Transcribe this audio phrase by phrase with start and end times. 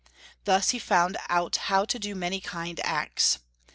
[0.45, 3.37] Thus he found our how to do many kind acts.